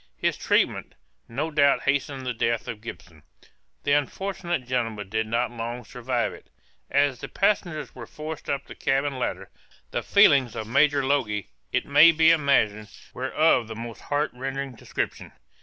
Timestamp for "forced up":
8.07-8.65